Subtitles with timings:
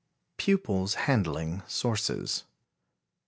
[0.37, 2.45] Pupils Handling Sources.